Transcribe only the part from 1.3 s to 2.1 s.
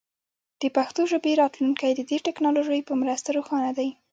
راتلونکی د